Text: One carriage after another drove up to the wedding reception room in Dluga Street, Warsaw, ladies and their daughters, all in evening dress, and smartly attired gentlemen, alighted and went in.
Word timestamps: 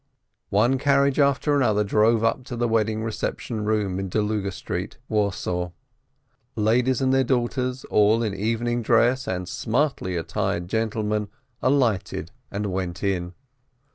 One 0.49 0.79
carriage 0.79 1.19
after 1.19 1.55
another 1.55 1.83
drove 1.83 2.23
up 2.23 2.43
to 2.45 2.55
the 2.55 2.67
wedding 2.67 3.03
reception 3.03 3.65
room 3.65 3.99
in 3.99 4.09
Dluga 4.09 4.51
Street, 4.51 4.97
Warsaw, 5.07 5.69
ladies 6.55 7.01
and 7.01 7.13
their 7.13 7.23
daughters, 7.23 7.85
all 7.85 8.23
in 8.23 8.33
evening 8.33 8.81
dress, 8.81 9.27
and 9.27 9.47
smartly 9.47 10.15
attired 10.17 10.67
gentlemen, 10.67 11.27
alighted 11.61 12.31
and 12.49 12.65
went 12.73 13.03
in. 13.03 13.35